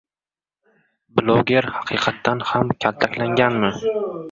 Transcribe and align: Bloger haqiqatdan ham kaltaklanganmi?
Bloger 1.19 1.69
haqiqatdan 1.75 2.43
ham 2.55 2.73
kaltaklanganmi? 2.87 3.75